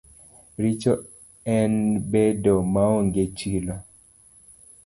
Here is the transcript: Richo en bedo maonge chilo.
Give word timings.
Richo 0.63 0.93
en 1.57 1.71
bedo 2.15 2.55
maonge 2.73 3.23
chilo. 3.43 3.75